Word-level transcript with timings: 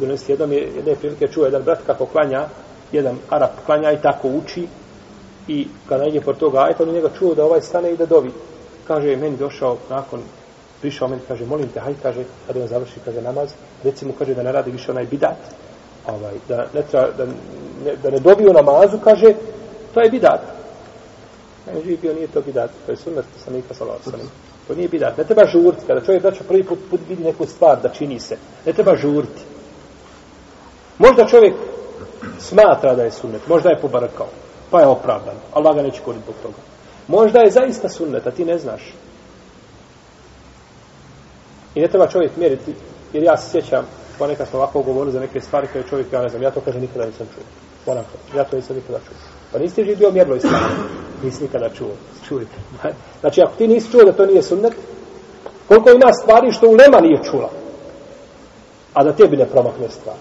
donesti. 0.00 0.32
jednom 0.32 0.52
je, 0.52 0.68
jedne 0.76 0.94
prilike 0.94 1.28
čuo 1.28 1.44
jedan 1.44 1.62
brat 1.62 1.78
kako 1.86 2.06
klanja, 2.06 2.46
jedan 2.92 3.16
Arab 3.28 3.50
klanja 3.66 3.92
i 3.92 4.02
tako 4.02 4.28
uči 4.28 4.66
i 5.48 5.66
kada 5.88 6.04
je 6.04 6.20
por 6.20 6.36
toga 6.36 6.58
ajta, 6.60 6.82
on 6.82 6.88
njega 6.88 7.08
čuo 7.18 7.34
da 7.34 7.44
ovaj 7.44 7.60
stane 7.60 7.92
i 7.92 7.96
da 7.96 8.06
dovi. 8.06 8.30
Kaže, 8.86 9.16
meni 9.16 9.36
došao 9.36 9.76
nakon, 9.90 10.20
prišao 10.80 11.08
meni, 11.08 11.22
kaže, 11.28 11.46
molim 11.46 11.68
te, 11.68 11.80
haj, 11.80 11.94
kaže, 12.02 12.24
kada 12.46 12.60
on 12.60 12.68
završi, 12.68 13.00
kaže, 13.04 13.22
namaz, 13.22 13.50
recimo, 13.84 14.12
kaže, 14.18 14.34
da 14.34 14.42
ne 14.42 14.52
radi 14.52 14.70
više 14.70 14.90
onaj 14.90 15.04
bidat, 15.04 15.36
ovaj, 16.06 16.34
da, 16.48 16.66
ne 16.74 16.82
tra, 16.90 17.08
da, 17.18 17.26
ne, 17.84 17.96
da 18.02 18.10
ne 18.10 18.18
dobiju 18.18 18.52
namazu, 18.52 18.98
kaže, 19.04 19.34
to 19.94 20.00
je 20.00 20.10
bidat. 20.10 20.40
Ne, 21.66 21.82
živi 21.82 21.96
bio, 21.96 22.14
nije 22.14 22.26
to 22.26 22.40
bidat, 22.40 22.70
to 22.86 22.92
je 22.92 22.96
sunnet, 22.96 23.24
sam 23.44 23.54
nikad 23.54 23.76
salao, 23.76 23.96
To 24.68 24.74
nije 24.74 24.88
bidat. 24.88 25.18
Ne 25.18 25.24
treba 25.24 25.46
žurti. 25.46 25.86
Kada 25.86 26.00
čovjek 26.00 26.22
braća 26.22 26.44
prvi 26.48 26.64
put, 26.64 26.78
put 26.90 27.00
vidi 27.08 27.24
neku 27.24 27.46
stvar 27.46 27.80
da 27.82 27.88
čini 27.88 28.20
se. 28.20 28.36
Ne 28.66 28.72
treba 28.72 28.96
žurti. 28.96 29.42
Možda 30.98 31.26
čovjek 31.26 31.54
smatra 32.38 32.94
da 32.94 33.02
je 33.02 33.10
sunnet. 33.10 33.48
Možda 33.48 33.70
je 33.70 33.80
pobarakao. 33.80 34.26
Pa 34.70 34.80
je 34.80 34.86
opravdan. 34.86 35.34
Allah 35.52 35.76
ga 35.76 35.82
neće 35.82 36.00
koriti 36.04 36.24
zbog 36.24 36.34
toga. 36.42 36.62
Možda 37.08 37.40
je 37.40 37.50
zaista 37.50 37.88
sunnet, 37.88 38.26
a 38.26 38.30
ti 38.30 38.44
ne 38.44 38.58
znaš. 38.58 38.94
I 41.74 41.80
ne 41.80 41.88
treba 41.88 42.06
čovjek 42.06 42.36
mjeriti. 42.36 42.74
Jer 43.12 43.22
ja 43.22 43.36
se 43.36 43.50
sjećam, 43.50 43.86
ponekad 44.18 44.48
smo 44.48 44.58
ovako 44.58 44.82
govorili 44.82 45.12
za 45.12 45.20
neke 45.20 45.40
stvari 45.40 45.68
koje 45.72 45.84
čovjek, 45.90 46.12
ja 46.12 46.22
ne 46.22 46.28
znam, 46.28 46.42
ja 46.42 46.50
to 46.50 46.60
kaže 46.60 46.80
nikada 46.80 47.06
nisam 47.06 47.26
čuo. 47.34 47.44
Ponekad, 47.84 48.18
ja 48.36 48.44
to 48.44 48.56
nisam 48.56 48.76
nikada 48.76 48.98
čuo. 48.98 49.16
Pa 49.52 49.58
niste 49.58 49.84
živio 49.84 50.10
mjerlo 50.10 50.36
islama. 50.36 50.58
Nisi 51.22 51.42
nikada 51.42 51.70
čuo. 51.70 51.90
Čujte. 52.28 52.56
Znači, 53.20 53.40
ako 53.42 53.56
ti 53.56 53.68
nisi 53.68 53.90
čuo 53.90 54.04
da 54.04 54.12
to 54.12 54.26
nije 54.26 54.42
sunnet, 54.42 54.72
koliko 55.68 55.90
ima 55.90 56.12
stvari 56.12 56.52
što 56.52 56.68
u 56.68 56.76
nije 57.00 57.24
čula, 57.30 57.50
a 58.94 59.04
da 59.04 59.12
tebi 59.12 59.36
ne 59.36 59.46
promakne 59.46 59.88
stvari. 59.88 60.18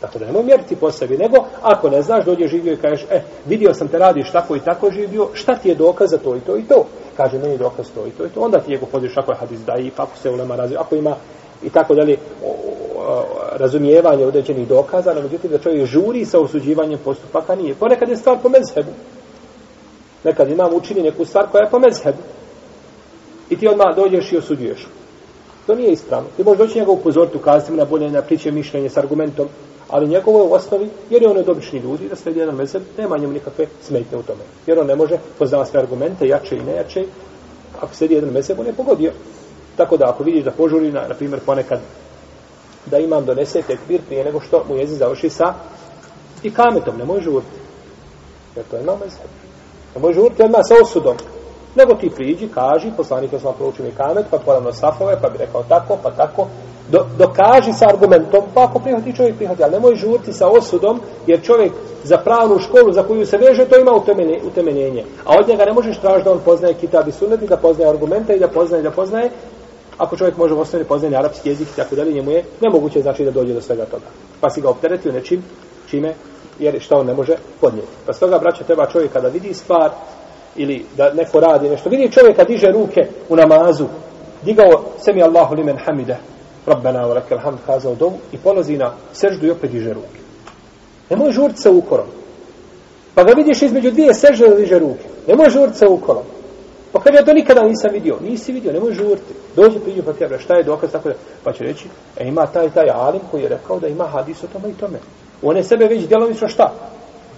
Tako 0.00 0.18
da 0.18 0.26
nemoj 0.26 0.42
mjeriti 0.42 0.76
po 0.76 0.90
sebi, 0.90 1.16
nego 1.16 1.36
ako 1.62 1.90
ne 1.90 2.02
znaš, 2.02 2.24
dođe 2.24 2.48
živio 2.48 2.72
i 2.72 2.76
kažeš, 2.76 3.06
e, 3.10 3.22
vidio 3.46 3.74
sam 3.74 3.88
te 3.88 3.98
radiš 3.98 4.30
tako 4.32 4.56
i 4.56 4.60
tako 4.60 4.90
živio, 4.90 5.28
šta 5.32 5.54
ti 5.54 5.68
je 5.68 5.74
dokaz 5.74 6.10
za 6.10 6.18
to 6.18 6.36
i 6.36 6.40
to 6.40 6.56
i 6.56 6.62
to? 6.62 6.84
Kaže, 7.16 7.38
meni 7.38 7.58
dokaz 7.58 7.86
to 7.94 8.06
i 8.06 8.10
to 8.10 8.26
i 8.26 8.28
to. 8.28 8.40
Onda 8.40 8.60
ti 8.60 8.72
je 8.72 8.80
podiš 8.92 9.16
ako 9.16 9.32
je 9.32 9.36
hadis 9.36 9.60
da 9.60 9.78
i 9.78 9.90
ako 9.96 10.16
se 10.16 10.30
ulema 10.30 10.56
razvija, 10.56 10.80
ako 10.80 10.94
ima 10.94 11.16
i 11.62 11.70
tako 11.70 11.94
dalje 11.94 12.16
o, 12.44 12.48
o, 12.48 13.24
razumijevanje 13.52 14.26
određenih 14.26 14.68
dokaza, 14.68 15.14
no 15.14 15.22
međutim 15.22 15.50
da 15.50 15.58
čovjek 15.58 15.86
žuri 15.86 16.24
sa 16.24 16.40
osuđivanjem 16.40 16.98
postupaka 17.04 17.54
nije. 17.54 17.74
Ponekad 17.74 18.08
je 18.08 18.16
stvar 18.16 18.38
po 18.42 18.48
mezhebu. 18.48 18.92
Nekad 20.24 20.50
imam 20.50 20.74
učini 20.74 21.02
neku 21.02 21.24
stvar 21.24 21.46
koja 21.52 21.62
je 21.62 21.70
po 21.70 21.78
mezhebu. 21.78 22.22
I 23.50 23.56
ti 23.56 23.68
odmah 23.68 23.96
dođeš 23.96 24.32
i 24.32 24.36
osuđuješ. 24.36 24.86
To 25.66 25.74
nije 25.74 25.92
ispravno. 25.92 26.28
Ti 26.36 26.44
možeš 26.44 26.58
doći 26.58 26.78
njega 26.78 26.90
upozoriti, 26.90 27.36
ukazati 27.36 27.72
mu 27.72 27.78
na 27.78 27.84
bolje, 27.84 28.10
na 28.10 28.22
priče 28.22 28.50
mišljenje 28.50 28.88
s 28.88 28.96
argumentom, 28.96 29.48
ali 29.90 30.08
njegovo 30.08 30.38
je 30.38 30.44
u 30.44 30.52
osnovi, 30.52 30.90
jer 31.10 31.22
je 31.22 31.28
on 31.28 31.36
od 31.38 31.48
obični 31.48 31.78
ljudi, 31.78 32.08
da 32.08 32.16
sledi 32.16 32.38
jedan 32.38 32.54
mezeb, 32.54 32.82
nema 32.98 33.18
njemu 33.18 33.32
nikakve 33.32 33.66
smetnje 33.82 34.18
u 34.18 34.22
tome. 34.22 34.42
Jer 34.66 34.78
on 34.78 34.86
ne 34.86 34.96
može 34.96 35.18
poznava 35.38 35.64
sve 35.64 35.80
argumente, 35.80 36.28
jače 36.28 36.56
i 36.56 36.62
nejače. 36.62 37.04
Ako 37.80 37.94
sledi 37.94 38.14
jedan 38.14 38.30
mezeb, 38.30 38.60
on 38.60 38.66
je 38.66 38.72
pogodio. 38.72 39.12
Tako 39.76 39.96
da 39.96 40.08
ako 40.08 40.24
vidiš 40.24 40.44
da 40.44 40.50
požuri, 40.50 40.92
na, 40.92 41.08
na 41.08 41.14
primjer, 41.14 41.40
ponekad 41.46 41.80
da 42.86 42.98
imam 42.98 43.24
donese 43.24 43.62
tekbir 43.62 44.00
prije 44.06 44.24
nego 44.24 44.40
što 44.40 44.64
mu 44.68 44.76
jezi 44.76 44.96
završi 44.96 45.30
sa 45.30 45.54
i 46.42 46.54
kametom, 46.54 46.98
ne 46.98 47.04
može 47.04 47.22
žurti. 47.22 47.56
Jer 48.56 48.64
to 48.70 48.76
je 48.76 48.82
imam 48.82 48.98
mezeb. 49.04 49.30
Ne 49.94 50.00
može 50.00 50.20
žurti 50.20 50.42
odmah 50.42 50.60
sa 50.64 50.74
osudom. 50.82 51.16
Nego 51.74 51.94
ti 51.94 52.10
priđi, 52.10 52.48
kaži, 52.48 52.92
poslanik 52.96 53.32
je 53.32 53.40
sam 53.40 53.54
proučio 53.58 53.84
mi 53.84 53.90
kamet, 53.90 54.26
pa 54.30 54.38
poravno 54.38 54.72
safove, 54.72 55.18
pa 55.22 55.28
bi 55.28 55.38
rekao 55.38 55.62
tako, 55.62 55.98
pa 56.02 56.10
tako. 56.10 56.46
Do, 56.88 57.06
dokaži 57.18 57.72
sa 57.72 57.86
argumentom, 57.88 58.44
pa 58.54 58.64
ako 58.64 58.78
prihvati 58.78 59.16
čovjek 59.16 59.36
prihvati, 59.36 59.62
ali 59.62 59.72
nemoj 59.72 59.94
žurti 59.94 60.32
sa 60.32 60.48
osudom, 60.48 61.00
jer 61.26 61.42
čovjek 61.42 61.72
za 62.04 62.18
pravnu 62.18 62.58
školu 62.58 62.92
za 62.92 63.02
koju 63.02 63.26
se 63.26 63.36
veže, 63.36 63.64
to 63.64 63.78
ima 63.78 63.92
utemenjenje. 64.44 65.04
A 65.24 65.38
od 65.38 65.48
njega 65.48 65.64
ne 65.64 65.72
možeš 65.72 65.98
tražiti 65.98 66.24
da 66.24 66.32
on 66.32 66.40
poznaje 66.44 66.74
kitab 66.74 67.08
i 67.08 67.12
sunnet, 67.12 67.40
da 67.40 67.56
poznaje 67.56 67.90
argumente 67.90 68.36
i 68.36 68.38
da 68.38 68.48
poznaje, 68.48 68.82
da 68.82 68.90
poznaje. 68.90 69.30
Ako 69.98 70.16
čovjek 70.16 70.36
može 70.36 70.54
u 70.54 70.60
osnovi 70.60 70.84
poznaje 70.84 71.16
arapski 71.16 71.48
jezik 71.48 71.68
i 71.68 71.76
tako 71.76 71.96
dalje, 71.96 72.12
njemu 72.12 72.30
je 72.30 72.44
nemoguće 72.60 73.02
znači 73.02 73.24
da 73.24 73.30
dođe 73.30 73.54
do 73.54 73.60
svega 73.60 73.84
toga. 73.84 74.06
Pa 74.40 74.50
si 74.50 74.60
ga 74.60 74.68
opteretio 74.68 75.12
nečim, 75.12 75.42
čime, 75.90 76.14
jer 76.58 76.80
šta 76.80 76.96
on 76.96 77.06
ne 77.06 77.14
može 77.14 77.36
podnijeti. 77.60 77.92
Pa 78.06 78.12
stoga, 78.12 78.38
braća, 78.38 78.64
treba 78.64 78.86
čovjek 78.86 79.12
kada 79.12 79.28
vidi 79.28 79.54
stvar, 79.54 79.90
ili 80.56 80.84
da 80.96 81.12
neko 81.12 81.40
radi 81.40 81.68
nešto. 81.68 81.90
Vidi 81.90 82.12
čovjeka 82.12 82.44
diže 82.44 82.66
ruke 82.72 83.00
u 83.28 83.36
namazu, 83.36 83.86
digao 84.42 84.82
semi 84.98 85.22
Allahu 85.22 85.54
limen 85.54 85.76
hamide, 85.86 86.16
Rabbena 86.66 87.06
wa 87.06 87.14
lakal 87.14 87.38
hamd 87.38 87.58
kazao 87.66 87.94
dovu 87.94 88.18
i 88.32 88.38
polazi 88.38 88.76
na 88.76 88.92
seždu 89.12 89.46
i 89.46 89.50
opet 89.50 89.70
diže 89.70 89.92
ruke. 89.94 90.20
Nemoj 91.10 91.32
žurti 91.32 91.60
sa 91.60 91.70
ukorom. 91.70 92.06
Pa 93.14 93.24
ga 93.24 93.32
vidiš 93.32 93.62
između 93.62 93.90
dvije 93.90 94.14
sežde 94.14 94.48
da 94.48 94.54
diže 94.54 94.78
ruke. 94.78 95.04
Nemoj 95.28 95.50
žurti 95.50 95.78
sa 95.78 95.88
ukorom. 95.88 96.22
Pa 96.92 97.00
kaže, 97.00 97.16
ja 97.16 97.24
to 97.24 97.32
nikada 97.32 97.62
nisam 97.62 97.90
vidio. 97.92 98.16
Nisi 98.20 98.52
vidio, 98.52 98.72
nemoj 98.72 98.92
žurti. 98.92 99.34
Dođe 99.56 99.80
priđu 99.80 100.02
pa 100.02 100.12
kaže, 100.12 100.38
šta 100.38 100.56
je 100.56 100.62
dokaz 100.64 100.92
tako 100.92 101.08
da? 101.08 101.14
Pa 101.44 101.52
će 101.52 101.64
reći, 101.64 101.88
e 102.16 102.28
ima 102.28 102.46
taj 102.46 102.70
taj 102.70 102.90
alim 102.90 103.20
koji 103.30 103.42
je 103.42 103.48
rekao 103.48 103.80
da 103.80 103.88
ima 103.88 104.04
hadis 104.04 104.44
o 104.44 104.46
tome 104.46 104.68
i 104.68 104.74
tome. 104.74 104.98
On 105.42 105.56
je 105.56 105.64
sebe 105.64 105.84
već 105.84 106.06
djelomično 106.06 106.48
šta? 106.48 106.72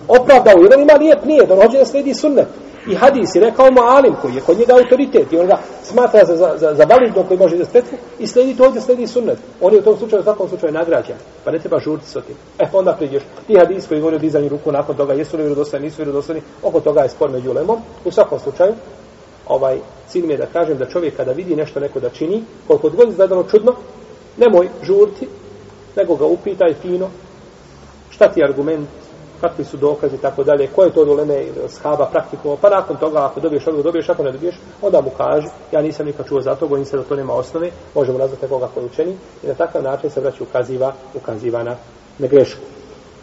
Opravdao, 0.08 0.62
jer 0.62 0.74
on 0.74 0.82
ima 0.82 0.92
lijep 0.92 1.24
nije, 1.24 1.46
da 1.46 1.54
on 1.54 1.62
hoće 1.62 1.78
da 1.78 1.84
sledi 1.84 2.14
sunnet 2.14 2.46
i 2.90 2.94
hadis 2.94 3.34
je 3.34 3.40
rekao 3.40 3.70
mu 3.70 3.80
alim 3.80 4.14
koji 4.22 4.34
je 4.34 4.40
kod 4.40 4.58
njega 4.58 4.74
autoritet 4.74 5.32
i 5.32 5.38
on 5.38 5.46
ga 5.46 5.58
smatra 5.82 6.24
za, 6.24 6.36
za, 6.36 6.54
za, 6.56 6.74
za 6.74 6.84
validno 6.84 7.22
koji 7.28 7.38
može 7.38 7.56
da 7.56 7.64
stetvu 7.64 7.98
i 8.18 8.26
sledi 8.26 8.56
to 8.56 8.64
ovdje 8.64 8.80
sledi 8.80 9.06
sunnet. 9.06 9.38
On 9.60 9.72
je 9.72 9.78
u 9.78 9.82
tom 9.82 9.96
slučaju, 9.98 10.20
u 10.20 10.24
svakom 10.24 10.48
slučaju 10.48 10.72
nagrađen. 10.72 11.16
Pa 11.44 11.50
ne 11.50 11.58
treba 11.58 11.78
žurti 11.78 12.06
s 12.06 12.12
tim. 12.12 12.36
E, 12.58 12.64
onda 12.72 12.92
priđeš. 12.92 13.22
Ti 13.46 13.54
hadis 13.58 13.88
koji 13.88 14.00
govori 14.00 14.16
o 14.16 14.18
dizanju 14.18 14.48
ruku 14.48 14.72
nakon 14.72 14.96
toga, 14.96 15.14
jesu 15.14 15.36
li 15.36 15.42
vjerodostojni, 15.42 15.86
nisu 15.86 15.96
vjerodostojni, 15.96 16.42
oko 16.62 16.80
toga 16.80 17.02
je 17.02 17.08
spor 17.08 17.30
među 17.30 17.52
lemom. 17.52 17.78
U 18.04 18.10
svakom 18.10 18.38
slučaju, 18.38 18.72
ovaj, 19.46 19.78
cilj 20.08 20.26
mi 20.26 20.32
je 20.32 20.38
da 20.38 20.46
kažem 20.46 20.78
da 20.78 20.86
čovjek 20.86 21.16
kada 21.16 21.32
vidi 21.32 21.56
nešto 21.56 21.80
neko 21.80 22.00
da 22.00 22.10
čini, 22.10 22.42
koliko 22.66 22.90
god 22.90 23.08
izgledano 23.08 23.44
čudno, 23.50 23.74
nemoj 24.36 24.68
žurti, 24.82 25.28
nego 25.96 26.16
ga 26.16 26.26
upitaj 26.26 26.74
fino, 26.82 27.08
šta 28.10 28.28
ti 28.28 28.40
je 28.40 28.46
argument, 28.46 28.88
kakvi 29.40 29.64
su 29.64 29.76
dokazi 29.76 30.16
i 30.16 30.18
tako 30.18 30.44
dalje, 30.44 30.66
ko 30.66 30.82
je 30.84 30.90
to 30.90 31.00
od 31.00 31.08
uleme 31.08 31.42
ili 31.42 31.68
shaba 31.68 32.06
praktikovao, 32.12 32.58
pa 32.60 32.70
nakon 32.70 32.96
toga 32.96 33.24
ako 33.24 33.40
dobiješ 33.40 33.66
odgovor, 33.66 33.84
dobiješ, 33.84 34.08
ako 34.08 34.22
ne 34.22 34.32
dobiješ, 34.32 34.54
onda 34.82 35.00
mu 35.00 35.10
kaži, 35.10 35.48
ja 35.72 35.82
nisam 35.82 36.06
nikad 36.06 36.28
čuo 36.28 36.40
za 36.40 36.54
to, 36.54 36.68
bojim 36.68 36.84
se 36.84 36.96
da 36.96 37.02
to 37.02 37.16
nema 37.16 37.32
osnove, 37.32 37.70
možemo 37.94 38.18
nazvati 38.18 38.48
koga 38.48 38.68
koji 38.74 38.86
učeni 38.86 39.16
i 39.44 39.46
na 39.46 39.54
takav 39.54 39.82
način 39.82 40.10
se 40.10 40.20
vraća 40.20 40.44
ukaziva, 40.44 40.92
ukaziva 41.14 41.62
na, 41.62 41.76
na 42.18 42.26
grešku. 42.26 42.77